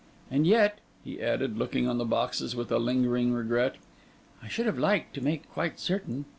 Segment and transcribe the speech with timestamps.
[0.31, 3.75] And yet,' he added, looking on the boxes with a lingering regret,
[4.41, 6.25] 'I should have liked to make quite certain.